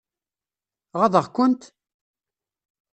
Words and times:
Ɣaḍeɣ-kent? 0.99 1.61